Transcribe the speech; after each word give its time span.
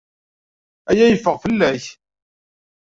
Aya 0.89 1.05
yeffeɣ 1.07 1.35
fell-ak. 1.43 1.83